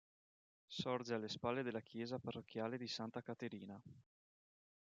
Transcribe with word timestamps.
Sorge 0.65 1.13
alle 1.13 1.29
spalle 1.29 1.61
della 1.61 1.81
chiesa 1.83 2.17
parrocchiale 2.17 2.79
di 2.79 2.87
Santa 2.87 3.21
Caterina. 3.21 3.79